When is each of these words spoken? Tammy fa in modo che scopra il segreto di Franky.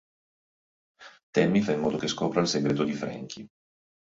Tammy 1.31 1.61
fa 1.61 1.73
in 1.73 1.81
modo 1.81 1.97
che 1.97 2.07
scopra 2.07 2.41
il 2.41 2.47
segreto 2.47 2.83
di 2.83 2.93
Franky. 2.93 3.47